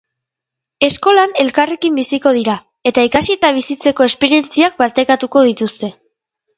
[0.87, 2.57] Eskolan elkarrekin biziko dira,
[2.93, 5.97] eta ikasi eta bizitako esperientziak partekatuko dituzte.